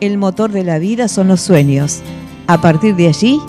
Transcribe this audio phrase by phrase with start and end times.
[0.00, 2.00] El motor de la vida son los sueños.
[2.46, 3.40] A partir de allí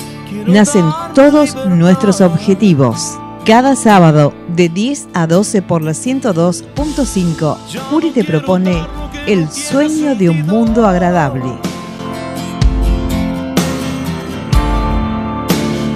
[0.46, 3.17] nacen todos nuestros objetivos.
[3.45, 7.58] Cada sábado de 10 a 12 por la 102.5,
[7.92, 8.84] Uri te propone
[9.28, 11.52] el sueño de un mundo agradable.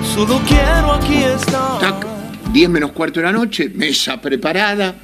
[0.04, 1.80] Solo quiero aquí estar.
[1.80, 2.08] Tac,
[2.52, 4.96] 10 menos cuarto de la noche, mesa preparada.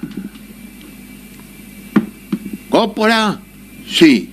[2.75, 3.39] Cópola,
[3.87, 4.31] sí.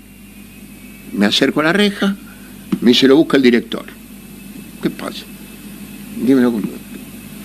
[1.12, 2.16] Me acerco a la reja,
[2.80, 3.84] me dice, lo busca el director.
[4.82, 5.22] ¿Qué pasa?
[6.26, 6.52] Dímelo.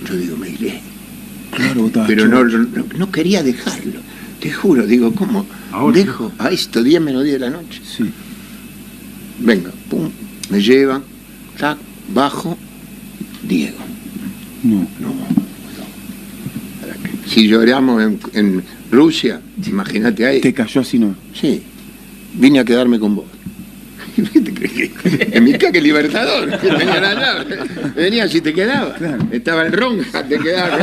[0.08, 0.82] Yo digo, me iré.
[1.52, 2.58] Claro, Pero no, chocho.
[2.58, 4.00] no, no quería dejarlo.
[4.40, 5.96] Te juro, digo, ¿cómo Ahora.
[5.98, 7.80] dejo a esto 10 menos 10 de la noche?
[7.86, 8.12] Sí.
[9.40, 10.09] Venga, pum,
[10.50, 11.04] me llevan,
[11.59, 11.78] tac,
[12.12, 12.58] bajo,
[13.44, 13.78] Diego.
[14.64, 14.88] No.
[15.00, 15.38] No, no.
[17.28, 20.41] Si lloramos en, en Rusia, imagínate ahí.
[20.41, 21.16] Te cayó así, ¿no?
[21.34, 21.62] Sí,
[22.34, 23.26] vine a quedarme con vos.
[24.34, 27.45] ¿Qué te crees que- En mi caque libertador, que venían allá.
[27.95, 28.95] Venía si te quedaba.
[28.95, 29.28] Claro.
[29.31, 30.78] Estaba en Ronja, te quedaba.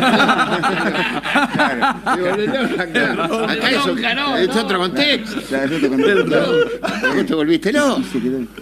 [1.55, 2.01] Claro.
[2.47, 5.41] No, acá, acá es, otro- es otro contexto.
[5.49, 6.15] Claro, yo te conté.
[6.15, 8.01] ¿Vos te volviste quedó.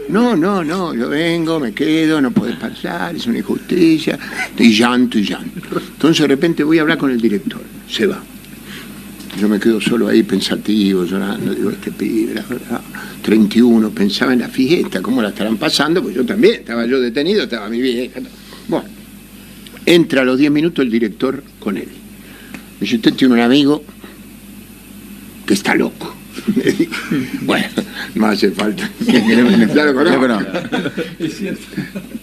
[0.08, 4.18] No, no, no, yo vengo, me quedo, no podés pasar, es una injusticia,
[4.58, 5.60] y llanto y llanto.
[5.76, 8.22] Entonces de repente voy a hablar con el director, se va.
[9.38, 12.80] Yo me quedo solo ahí pensativo, llorando, digo, este pibe, la verdad,
[13.22, 17.44] 31, pensaba en la fiesta, cómo la estarán pasando, pues yo también, estaba yo detenido,
[17.44, 18.20] estaba mi vieja.
[18.68, 18.86] Bueno,
[19.86, 21.88] entra a los 10 minutos el director con él.
[22.78, 23.82] Me dice, usted tiene un amigo
[25.46, 26.14] que está loco.
[27.42, 27.68] bueno,
[28.14, 28.90] no hace falta.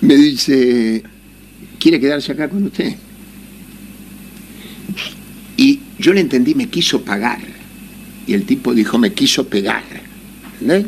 [0.01, 1.03] Me dice,
[1.79, 2.95] ¿quiere quedarse acá con usted?
[5.57, 7.39] Y yo le entendí, me quiso pagar.
[8.28, 9.83] Y el tipo dijo, me quiso pegar.
[10.61, 10.86] ¿Entendés?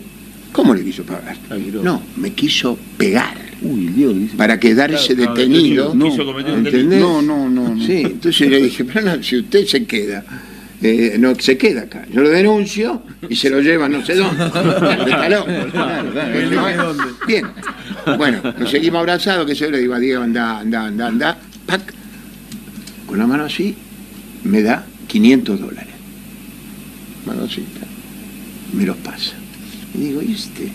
[0.51, 1.35] ¿Cómo le quiso pagar?
[1.83, 3.35] No, me quiso pegar.
[3.61, 4.15] Uy, Dios.
[4.15, 4.35] dice.
[4.35, 5.93] Para quedarse Claro, detenido.
[5.93, 6.77] quiso- quiso cometer un delito.
[6.83, 6.99] ¿entendés?
[7.01, 7.85] No, no, no, no.
[7.85, 10.23] Sí, entonces le dije, pero no, si usted se queda,
[10.81, 12.05] eh, no se queda acá.
[12.11, 14.43] Yo lo denuncio y se lo lleva no sé dónde.
[15.05, 16.95] Claro, claro.
[17.27, 17.45] Bien.
[18.17, 21.37] Bueno, nos seguimos abrazados, que se le digo a Diego, anda, anda, anda, anda.
[21.65, 21.93] Pac.
[23.05, 23.75] Con la mano así,
[24.43, 25.93] me da 500 dólares.
[27.25, 27.85] Manocita.
[28.71, 29.33] Me los pasa.
[29.93, 30.71] Y digo, ¿y este?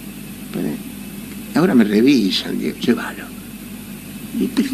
[1.54, 3.24] Ahora me revisan, Diego, llévalo.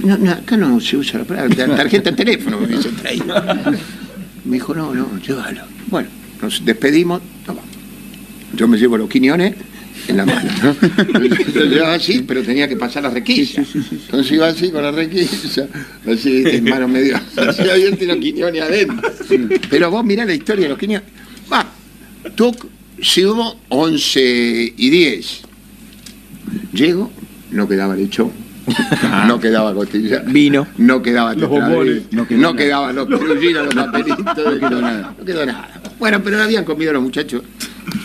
[0.03, 4.93] No, no, acá no se usa la palabra, la tarjeta de teléfono me dijo, no,
[4.93, 5.63] no, llévalo.
[5.89, 6.09] Bueno,
[6.43, 7.63] nos despedimos, vamos.
[8.57, 9.55] Yo me llevo los quiñones
[10.13, 10.77] en la mano, ¿no?
[11.55, 13.63] Lo llevaba así, pero tenía que pasar la requisa.
[13.63, 15.67] Entonces iba así con la requisa,
[16.11, 19.11] así, en mano medio, así abierto y los quiñones adentro.
[19.69, 21.09] Pero vos mirá la historia de los quiñones.
[21.53, 21.67] Va,
[22.35, 22.55] tú,
[23.01, 25.41] si hubo 11 y 10,
[26.73, 27.11] llego,
[27.51, 28.31] no quedaba lechón.
[29.27, 30.21] No quedaba costilla.
[30.21, 30.69] Vino.
[30.79, 32.03] No quedaba Los bombones.
[32.13, 32.57] No, No quedó nada.
[32.57, 34.25] quedaban los perullinos, los papelitos.
[34.25, 34.35] No
[34.69, 35.15] quedó nada.
[35.19, 35.83] No quedó nada.
[35.99, 37.43] Bueno, pero habían comido los muchachos.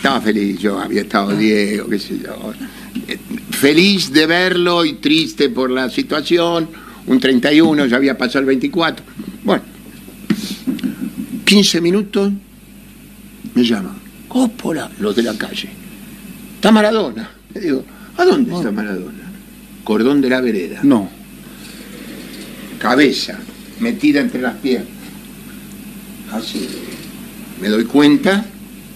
[0.08, 2.54] Estaba feliz, yo había estado Diego, qué sé yo.
[3.06, 3.18] Eh,
[3.50, 6.66] Feliz de verlo y triste por la situación.
[7.08, 9.04] Un 31, ya había pasado el 24.
[9.44, 9.62] Bueno,
[11.44, 12.32] 15 minutos
[13.54, 13.98] me llaman.
[14.28, 15.68] Cópola, los de la calle.
[16.54, 17.30] Está Maradona.
[17.52, 17.84] Le digo,
[18.16, 19.30] ¿a dónde está Maradona?
[19.84, 21.10] Cordón de la vereda No.
[22.78, 23.38] cabeza
[23.78, 24.88] metida entre las piernas.
[26.32, 26.66] Así.
[27.60, 28.46] Me doy cuenta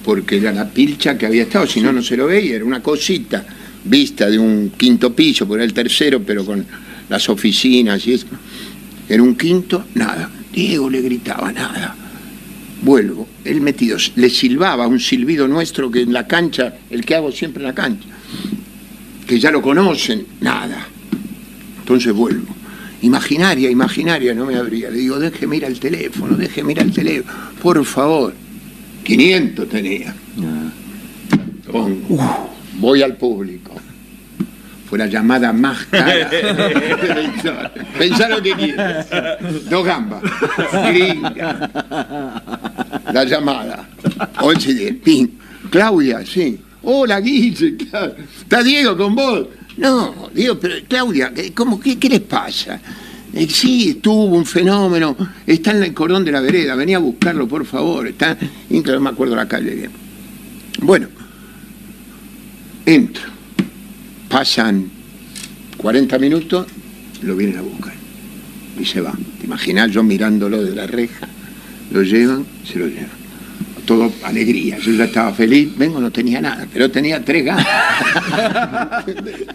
[0.05, 2.83] porque era la pilcha que había estado, si no, no se lo veía, era una
[2.83, 3.45] cosita
[3.85, 6.65] vista de un quinto piso, era el tercero, pero con
[7.09, 8.27] las oficinas y eso.
[9.09, 10.31] Era un quinto, nada.
[10.53, 11.97] Diego le gritaba, nada.
[12.83, 17.31] Vuelvo, él metido, le silbaba un silbido nuestro que en la cancha, el que hago
[17.31, 18.09] siempre en la cancha,
[19.27, 20.89] que ya lo conocen, nada.
[21.79, 22.57] Entonces vuelvo.
[23.03, 24.91] Imaginaria, imaginaria, no me abría.
[24.91, 28.35] Le digo, deje mirar el teléfono, deje mirar el teléfono, por favor.
[29.05, 30.15] 500 tenía.
[31.71, 32.51] Pongo.
[32.75, 33.73] Voy al público.
[34.89, 36.29] Fue la llamada más cara.
[37.99, 39.07] Pensá lo que quieras.
[39.71, 40.23] Dos gambas.
[40.89, 41.71] Gringa.
[43.13, 43.89] La llamada.
[44.41, 44.95] 11 y 10.
[44.97, 45.39] Pin.
[45.71, 46.61] Claudia, sí.
[46.83, 47.77] Hola, Guille.
[48.41, 49.47] ¿Está Diego con vos?
[49.79, 52.79] No, Diego, pero Claudia, ¿qué- ¿cómo, qué, qué les pasa?
[53.49, 55.17] Sí, estuvo un fenómeno.
[55.47, 56.75] Está en el cordón de la vereda.
[56.75, 58.07] Venía a buscarlo, por favor.
[58.07, 58.37] Está.
[58.69, 59.91] No me acuerdo la calle bien.
[60.81, 61.09] Bueno,
[62.85, 63.25] entro.
[64.29, 64.91] Pasan
[65.77, 66.67] 40 minutos,
[67.23, 67.95] lo vienen a buscar.
[68.79, 69.13] Y se va.
[69.39, 71.29] ¿Te imaginas yo mirándolo de la reja?
[71.91, 73.22] Lo llevan, se lo llevan.
[73.85, 74.79] Todo alegría.
[74.79, 77.67] Yo ya estaba feliz, vengo, no tenía nada, pero tenía tres ganas.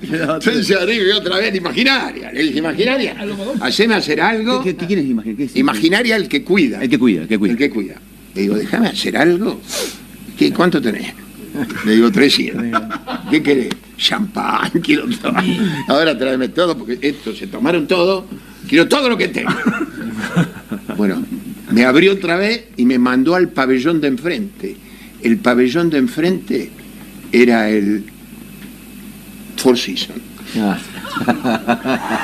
[0.01, 2.31] Entonces arriba otra vez, imaginaria.
[2.31, 3.15] Le dije, imaginaria,
[3.62, 4.63] haceme hacer algo.
[4.63, 5.50] ¿Qué, qué.
[5.56, 6.81] Imaginaria el que cuida.
[6.81, 7.51] El que cuida, el que cuida.
[7.51, 7.95] El que cuida.
[8.35, 9.59] Le digo, déjame hacer algo.
[10.38, 11.13] ¿Qué, ¿Cuánto tenés?
[11.85, 12.81] Le digo, 300.
[13.31, 13.69] ¿Qué querés?
[13.97, 15.33] Champán, quiero todo.
[15.88, 18.27] Ahora tráeme todo, porque esto se tomaron todo.
[18.68, 19.51] Quiero todo lo que tengo.
[20.97, 21.24] Bueno,
[21.77, 24.75] me abrió otra vez y me mandó al pabellón de enfrente.
[25.21, 26.71] El pabellón de enfrente
[27.31, 28.03] era el
[29.57, 30.18] Four Seasons.
[30.57, 30.79] Ah,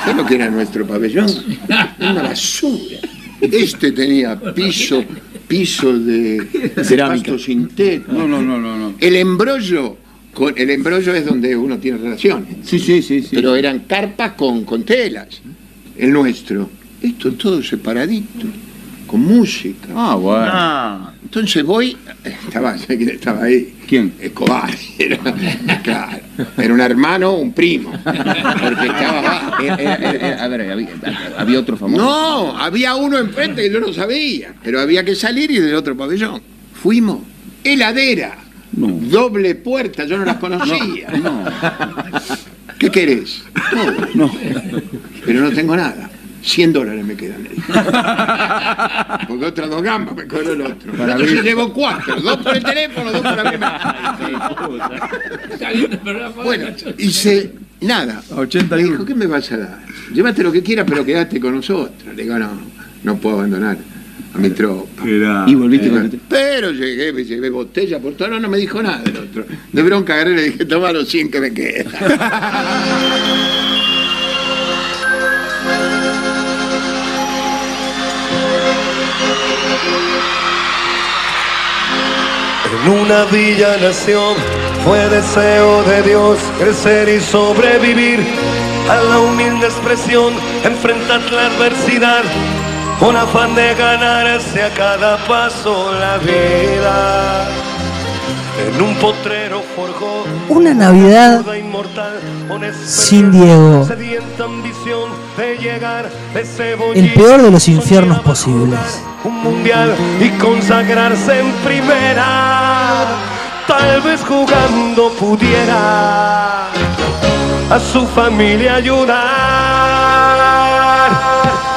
[0.02, 1.26] ¿Sabes lo que era nuestro pabellón?
[2.00, 2.98] Una basura.
[3.40, 5.04] Este tenía piso,
[5.46, 7.30] piso de Cerámica.
[7.32, 8.12] pasto sintético.
[8.12, 8.94] No, no, no, no, no.
[8.98, 9.98] El embrollo,
[10.32, 13.28] con, el embrollo es donde uno tiene relaciones, Sí, sí, sí, sí.
[13.36, 15.28] pero eran carpas con, con telas.
[15.96, 16.68] El nuestro,
[17.02, 18.46] esto todo separadito,
[19.14, 19.88] con música.
[19.94, 20.44] Ah, bueno.
[20.52, 23.72] Ah, Entonces voy, estaba, ¿sabes quién estaba ahí?
[23.88, 24.12] ¿Quién?
[24.20, 24.74] Escobar.
[24.98, 25.18] Era,
[25.84, 26.18] claro,
[26.58, 27.92] era un hermano, un primo.
[27.92, 30.88] Porque estaba Era- era- a ver, había,
[31.38, 32.02] había otro famoso.
[32.02, 35.96] No, había uno enfrente que yo no sabía, pero había que salir y del otro
[35.96, 36.42] pabellón.
[36.82, 37.18] Fuimos,
[37.62, 38.36] heladera,
[38.72, 38.88] No.
[38.88, 41.08] doble puerta, yo no las conocía.
[41.22, 41.44] No.
[42.80, 43.44] ¿Qué querés?
[43.70, 44.08] Todo.
[44.14, 44.32] No.
[45.24, 46.10] Pero no tengo nada.
[46.44, 47.42] 100 dólares me quedan.
[47.44, 47.54] dije.
[49.28, 50.92] Porque otras dos gambas me cobró el otro.
[50.92, 54.16] Entonces llevo cuatro, dos por el teléfono, dos por la primera.
[56.42, 56.66] Bueno,
[56.98, 58.22] hice nada.
[58.34, 59.04] 80 Me dijo.
[59.04, 59.78] ¿qué me vas a dar?
[60.12, 62.14] Llévate lo que quieras, pero quédate con nosotros.
[62.14, 62.50] Le digo, no,
[63.02, 63.78] no puedo abandonar
[64.34, 65.02] a mi tropa.
[65.46, 68.82] Y volviste con Eh, Pero llegué, me llevé botella por todo, no, no me dijo
[68.82, 69.46] nada el otro.
[69.72, 71.86] De bronca agarré y le dije, toma los 100 que me quedan.
[82.84, 84.34] En una villa nación
[84.84, 88.20] fue deseo de Dios crecer y sobrevivir
[88.90, 92.22] a la humilde expresión, enfrentar la adversidad
[93.00, 97.48] con afán de ganarse a cada paso la vida.
[98.68, 102.20] En un potrero forjó Una Navidad inmortal,
[102.86, 103.86] sin Diego.
[106.94, 108.78] El peor de los infiernos posibles.
[109.24, 113.06] Un mundial y consagrarse en primera.
[113.66, 116.66] Tal vez jugando pudiera
[117.70, 119.24] a su familia ayudar.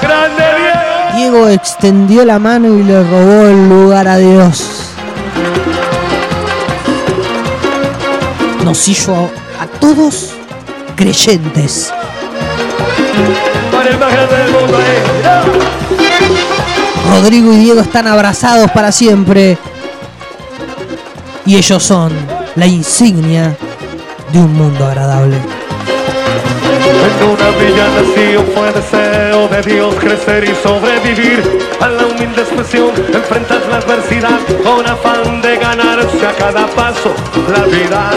[0.01, 1.15] Grande Diego.
[1.15, 4.91] Diego extendió la mano y le robó el lugar a Dios.
[8.65, 9.29] Nos hizo
[9.59, 10.36] a todos
[10.97, 11.93] creyentes.
[13.71, 14.79] Para el más grande del mundo.
[14.79, 15.03] eh.
[17.09, 19.57] Rodrigo y Diego están abrazados para siempre.
[21.45, 22.11] Y ellos son
[22.55, 23.55] la insignia
[24.33, 25.37] de un mundo agradable.
[25.37, 32.91] En una villa nació fue deseo de Dios crecer y sobrevivir a la humilde expresión,
[33.13, 37.13] enfrentar la adversidad con afán de ganarse a cada paso
[37.51, 38.11] la vida.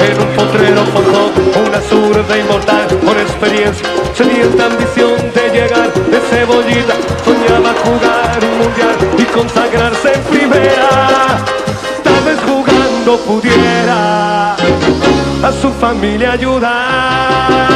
[0.00, 6.94] En un potrero forjó una zurda inmortal con experiencia, sedienta ambición de llegar de cebollita,
[7.24, 11.38] soñaba jugar un mundial y consagrarse en primera.
[12.02, 17.70] Tal vez jugando pudiera a su familia ayudar.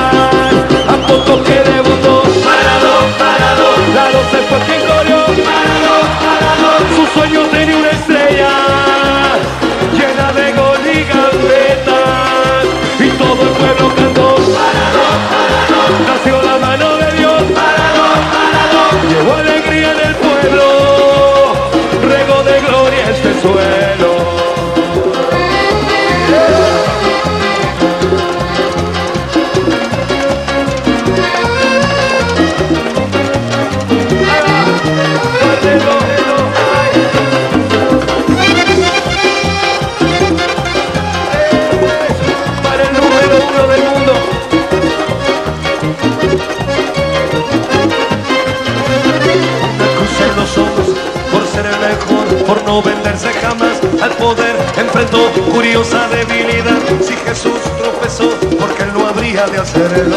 [52.46, 54.56] Por no venderse jamás al poder.
[54.76, 56.78] Enfrentó curiosa debilidad.
[57.00, 60.16] Si Jesús tropezó, porque él no habría de hacerlo.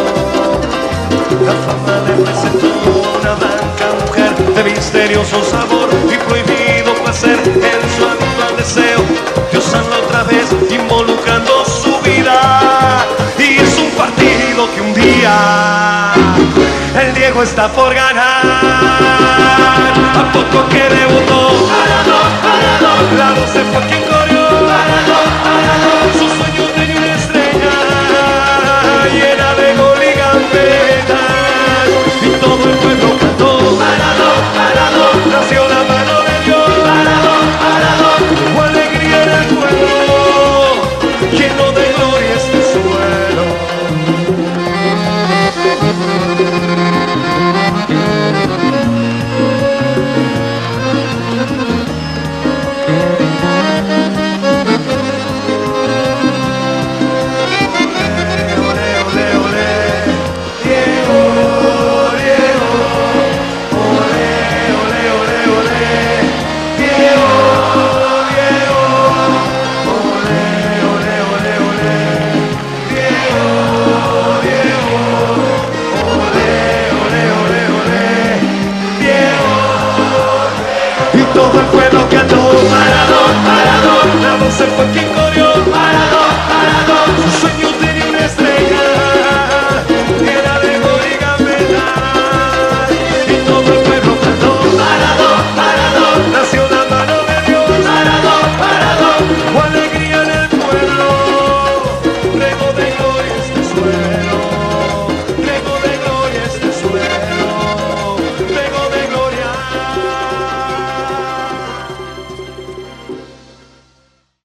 [1.45, 2.67] La fama le presentó
[3.19, 9.01] una blanca mujer de misterioso sabor y prohibido placer en su actual deseo.
[9.51, 13.05] Dios habla otra vez involucrando su vida
[13.37, 16.13] y es un partido que un día
[16.99, 18.41] el Diego está por ganar.
[20.15, 21.69] A poco que debutó,